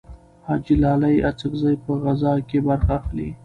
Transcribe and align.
حاجي 0.45 0.75
لالي 0.83 1.13
اڅکزی 1.29 1.75
په 1.83 1.91
غزاکې 2.03 2.59
برخه 2.67 2.91
اخلي. 2.99 3.29